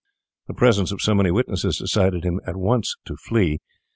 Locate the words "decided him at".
1.77-2.55